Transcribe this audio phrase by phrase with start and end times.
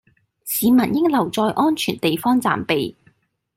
[0.45, 2.97] 市民應留在安全地方暫避